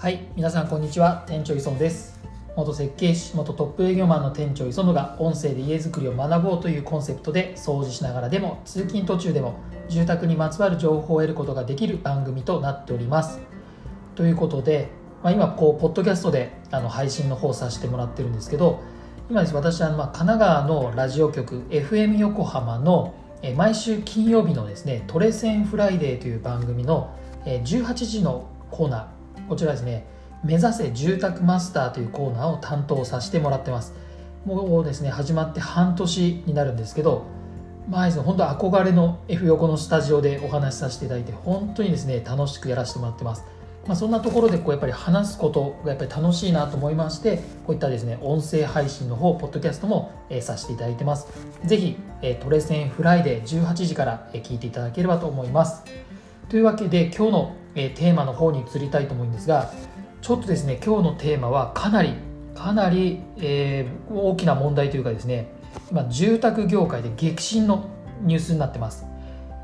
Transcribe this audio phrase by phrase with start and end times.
[0.00, 1.24] はい皆さんこんにちは。
[1.26, 2.18] 店長磯野です。
[2.56, 9.60] 元設計士元トップ営業マンの店長磯野が音声で家づくりを学ぼうというコンセプトで掃除しながらでも通勤途中でも
[9.90, 13.40] 住宅にまつわる情報を得ることができる番組となっております。
[14.14, 14.88] ということで、
[15.22, 18.80] まあ、今こうポッドキャストであの配信の方させてもらってるんですけど
[19.28, 19.54] 今です。
[19.54, 23.12] 私はま神奈川のラジオ局 FM 横浜の
[23.54, 27.14] 毎週金曜日のですねトレセンフライデーという番組の
[27.44, 29.19] 18時のコーナー
[29.50, 30.04] こちらですね。
[30.44, 33.92] 目指せ住宅マスターというコーナーを担当させてもらってます。
[34.46, 37.24] もうですね始まって半年になるんですけど
[37.90, 43.44] まあですね本当憧れの F 横のスタジオでお話しさせていただいて本当にですね楽しくやらせてもらってます。
[43.88, 51.26] まあ、そんなところでこうやっぱり話すことがやっぱり楽しいなと思いましてこういったですね音声配信の方ポッドキャストも、え、させていただいてます。
[51.64, 55.82] ぜひ、え、トレセンフライデー18時から、え、聞いていただければと思います。
[56.48, 59.72] というわけで今日の、えー、テーマの方に移りたいと思うんですが
[60.20, 62.14] ちょっとですね今日のテーマはかなり
[62.54, 65.48] かなり、えー、大きな問題というかですね
[65.90, 67.88] 今住宅業界で激震の
[68.22, 69.06] ニュースになってます、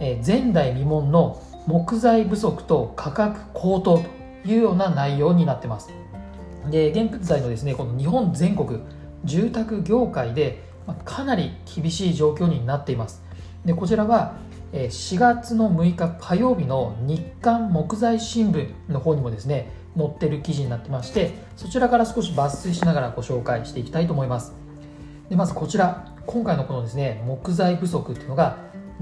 [0.00, 5.90] えー、前代未聞の木材不足と価格高騰というような内容になってます。
[6.70, 8.80] で現在のですねこの日本全国
[9.24, 10.62] 住宅業界で
[11.04, 13.22] かなり厳しい状況になっています。
[13.64, 14.34] でこちらは
[14.74, 24.52] 4月の6日火曜日の日刊木材新聞の方にもですね載ってる記事になってましてそちらから少し抜粋しながらご紹介していきたいと思います。
[25.30, 28.56] でまずこちら今回のこのですね木材不足っていうのが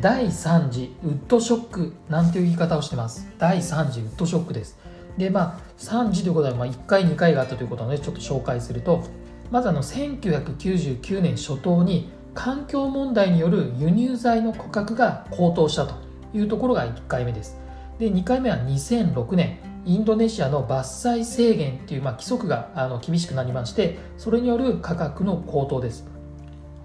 [0.00, 3.26] 第3次ウッドショックなんていう言い方をしてます。
[3.38, 4.78] 第3次ウッドショックです。
[5.16, 9.02] でまあ3次ということはまあ1回2回があったということなのでちょっと紹介すると
[9.50, 15.94] まずあの1999年初頭に環境問題による輸入材の価格が高騰したと
[16.34, 17.56] いうところが1回目です。
[17.98, 26.04] で2回目は2006年インドネシアの伐採制限という、まあ、規則があの厳しくなりましてそれによる価格の高騰です。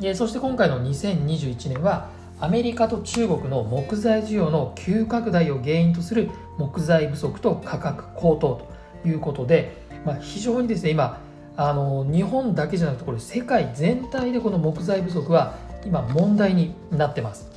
[0.00, 2.08] でそして今回の2021年は
[2.38, 8.68] アメリカと中国の木材需要の急拡大を原因とする木材不足と価格高騰
[9.02, 9.72] ということで、
[10.04, 11.20] まあ、非常にですね今
[11.56, 17.50] あの日本だけじゃなくてこれ世界全体でこの木材不足は今問題になってます。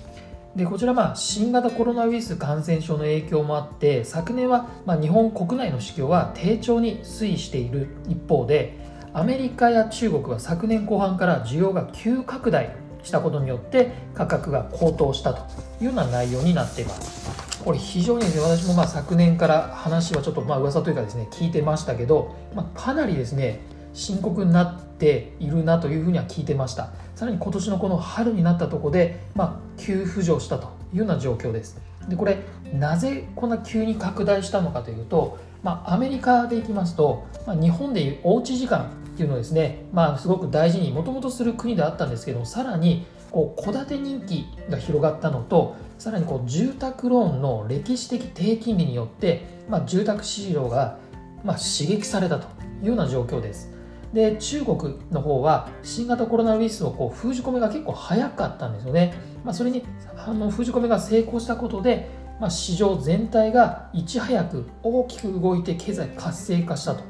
[0.55, 8.77] でこちらまあ新型コロナウイルス感染症の影響もあって昨年はま日本国内の市況は低調に推移している一方で
[9.13, 15.41] アメリカや中国は昨年後半から需要が急拡大したことによって価格が高騰したと
[15.79, 17.63] いうような内容になっています。
[17.63, 23.59] これ非常にですね私もまあ昨年から話はちょっとまあ噂というかですね聞いてましたけど、まあ、かなりですね
[23.93, 32.39] 深刻になっているなというふうには聞いてましたさらに今年のこの春になったところで、まあ、急浮上したというような状況ですでこれ
[32.73, 50.97] なぜこんな急に拡大したのかというと、まあ、アメリカでいきますと、まあ、日本でいうおうち時間っていうのをですね、まあ、すごく大事にもともとする国であったんですけどさらにこう戸建て人気が広がったのとさらにこう住宅ローンの歴史的低金利によって、まあ、住宅市場が
[51.43, 52.47] ま刺激されたと
[52.81, 53.78] いうような状況です。
[54.13, 59.13] で中国の方は新型コロナウイルスのこう封じ込めが結構早かったんですよね。
[59.43, 59.83] まあ、それに
[60.17, 62.09] あの封じ込めが成功したことで、
[62.39, 67.03] まあ、市場全体がいち早く大きく動いて経済活性化したと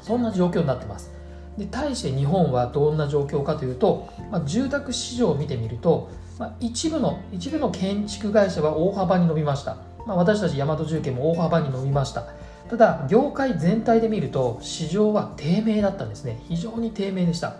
[0.00, 1.12] そんな状況になってます。
[1.56, 12.26] で対して日本はどんな状況かというと、まあ、住宅市場を見てみると、まあ、一部の一部の建築会社は大幅に伸びました、まあ、私たち大和重建も大幅に伸びました
[12.74, 16.40] ただ業界全体で見ると市場は低迷だったんですね。
[16.48, 17.54] 非常に低迷でした、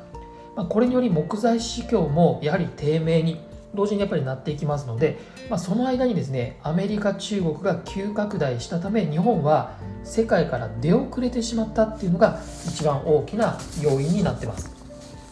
[0.57, 3.41] まあ、これにより木材市況もやはり低迷に
[3.77, 14.73] 同時にやっぱりなっていきますので、まあ、その間にですねアメリカ中国が急拡大したため日本は世界から出遅れてしまったっていうのが一番大きな要因になってます。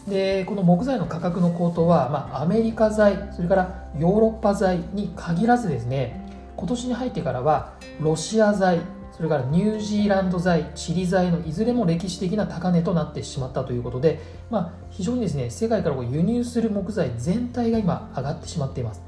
[0.07, 8.79] でこの木材の価格の高騰は、まあ、アメリカ材それからヨーロッパ材に限らずですね今年に入ってからはロシア材
[9.15, 14.19] それからニュージーランド材チリ材のいずれも歴史的な高値となってしまったということで、
[14.49, 19.01] まあ、非常にですね世界から輸入する木材全体が今上がってしまっています。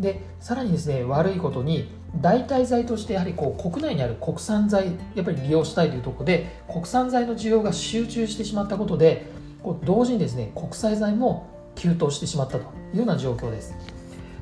[0.00, 9.26] でさらにですね悪いことに代替材としてやはりこう国内にある国産材やっぱり利用したいというところで国産材の需要が集中してしまったことで
[9.62, 13.74] こう同時にですね国際材も急騰してしまったというような状況です。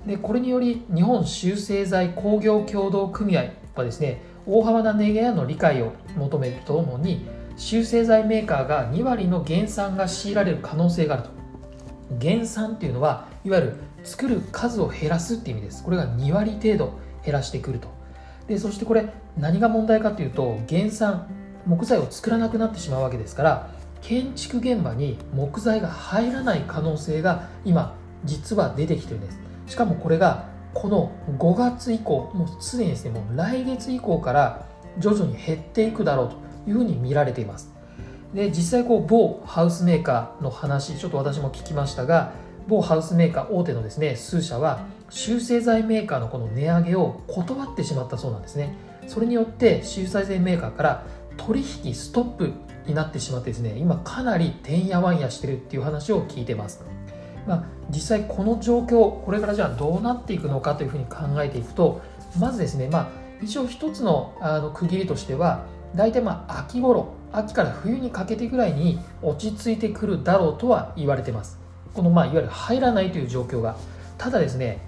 [0.07, 7.27] でこれにより日本修正材工業協同組合はですね大幅な値上げの理解を求めるとともに
[7.57, 11.31] 修正材メーカーが2割の減産が強いられる可能性があると。
[12.19, 15.85] 減産っていうのはいわゆる作る数を減らすっていう意味です。
[15.85, 17.89] これが2割程度減らしてくると。
[18.49, 19.07] でそしてこれ
[19.37, 21.29] 何が問題かというと減産
[21.67, 23.71] 木材を作らなくなってしまうわけですから
[24.01, 27.95] 建築現場に木材が入らない可能性が今
[28.25, 29.39] 実は出てきてるんです。
[29.67, 34.67] しかもこれがこの5月以降もうすでにですねもう来月以降から
[34.99, 36.37] 徐々に減っていくだろうと
[36.71, 37.73] いうふうに見られています。
[38.35, 42.33] で実際こう某ハウスメーカーの話ちょっと私も聞きましたが
[42.69, 48.77] 某ハウスメーカー大手のですね数社は集成材メーカーのこの値上げを断ってしまったそうなんですね。
[49.09, 51.05] それによって集成材メーカーから
[51.37, 52.53] 取引ストップ
[52.87, 56.85] になってしまってですね今かなりてんやわんやしてるっていう話を聞いてます。
[57.47, 62.01] まあ、実際この状況これからじゃあどうなっていくのかというふうに考えていくと
[62.39, 63.09] まずですね、まあ、
[63.43, 65.65] 一応一つのあの区切りとしては
[65.95, 71.59] 大体まあ秋頃秋から冬にかけてぐらいに落ち着いてくるだろうとは言われてます。
[71.95, 73.77] このまあいわゆる入らないという状況が。
[74.19, 74.81] ただですね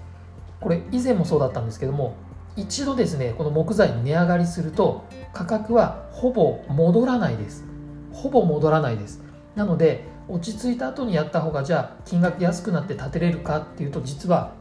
[0.61, 2.15] これ以前もそうだったんですけども
[2.55, 7.65] 一度ですねこの木材値上がりすると価格はほぼ戻らないです。
[8.11, 9.21] ほぼ戻らないです。
[9.55, 14.53] なので落ち着いた後にやった方がじゃあ金額安くなって建てれるかっていうと実は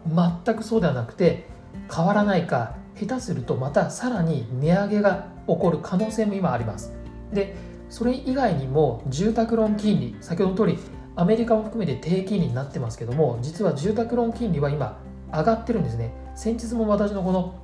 [0.45, 1.47] 全くそうではなくて
[1.95, 6.93] 変わらないか下手するとまたさらに値上げが起こる可能性も今あります。
[7.33, 7.57] で
[7.89, 10.79] それ以外にも住宅ローン金利先ほどの通り
[11.15, 14.99] アメリカも含めて低金利になってますけども実は住宅ローン金利は今
[15.31, 16.13] 上がってるんですね。
[16.35, 17.55] 先日も私のこの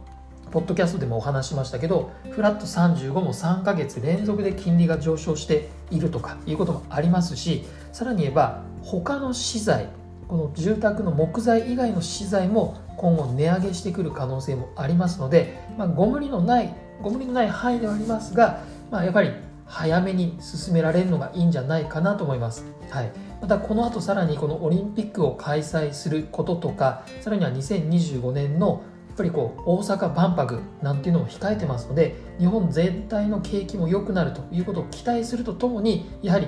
[0.50, 9.88] ポッドキャストでもお話しましたけどフラット35も3ヶ月連続で金利が上昇しているとかいうこともありますしさらに言えば他の資材
[10.29, 19.32] この住宅の木材以外の資材も今後値上げしてくる可能性もありますので、まあ、ご無理のないご無理のない範囲ではありますが、まあ、やっぱり
[19.64, 22.64] 早めに進められるのがいいんじゃないかなと思います。
[22.90, 36.46] はい、またこの後さらにこのオリンピックを開催することとかさらには2025年のやっぱりこう大阪万博なんていうのも控えてますので日本全体の景気も良くなるということを期待するとともにやはり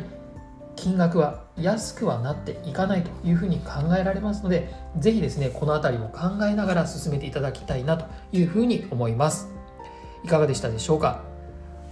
[0.77, 9.49] 金額は安くはなっていかないというふうに考えられますのでぜひですねこの辺りも考えながら進めていただきたいなというふうに思います。
[10.25, 11.23] いかがでしたでしょうか？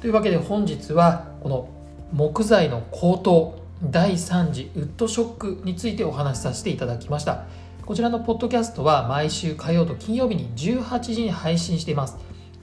[0.00, 1.68] というわけで本日はこの
[2.12, 7.44] 木材の高騰第3次ウッドショックについてお話しさせていただきました。
[7.84, 12.16] こちらのポッドキャストは毎週火曜と金曜日に18時に配信しています。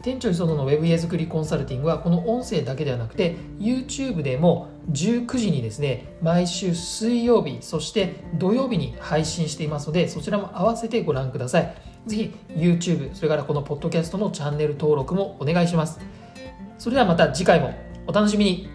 [0.06, 11.76] 店長磯野の Web 家作りコンサルティングはこの音声だけではなくて YouTube でも19時にですね毎週水曜日そして土曜日に配信していますのでそちらも併せてご覧ください。
[12.06, 16.00] ぜひ YouTube それからこのポッドキャストのチャンネル登録もお願いします。
[16.78, 17.74] それではまた次回も
[18.06, 18.75] お楽しみに。